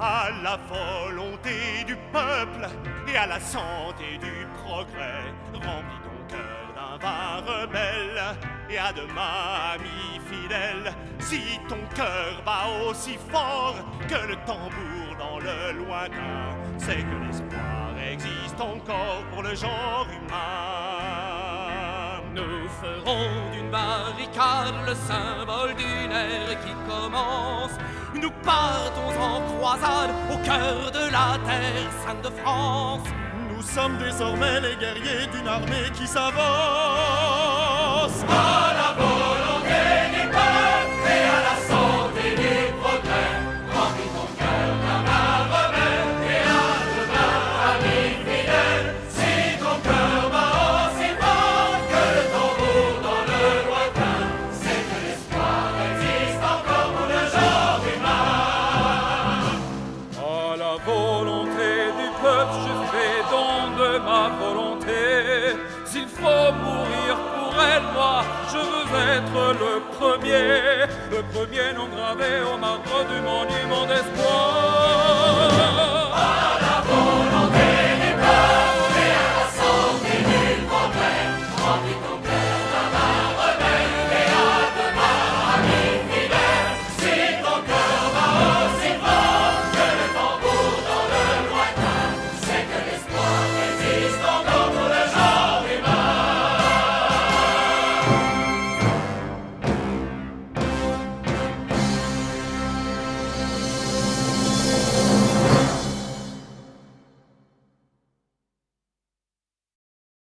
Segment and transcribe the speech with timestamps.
[0.00, 2.68] à la volonté du peuple
[3.08, 5.32] et à la santé du progrès.
[5.52, 8.36] Remplis ton cœur d'un vin rebelle
[8.70, 10.94] et à demain, ami fidèle.
[11.18, 13.76] Si ton cœur bat aussi fort
[14.08, 21.08] que le tambour dans le lointain, c'est que l'espoir existe encore pour le genre humain.
[22.34, 27.37] Nous ferons d'une barricade le symbole d'une ère qui commence.
[28.14, 33.06] Nous partons en croisade au cœur de la terre sainte de France.
[33.50, 37.67] Nous sommes désormais les guerriers d'une armée qui s'avance.
[63.98, 65.56] Ma volonté.
[65.84, 72.40] S'il faut mourir pour elle, moi, je veux être le premier, le premier nom gravé
[72.52, 74.17] au marbre du monument d'espoir.